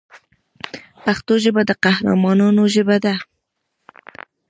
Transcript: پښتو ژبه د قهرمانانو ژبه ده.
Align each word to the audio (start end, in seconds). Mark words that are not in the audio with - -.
پښتو 1.03 1.33
ژبه 1.43 1.61
د 1.65 1.71
قهرمانانو 1.83 2.63
ژبه 2.75 2.97
ده. 3.05 3.15